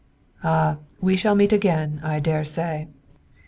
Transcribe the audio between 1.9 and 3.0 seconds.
I dare say!"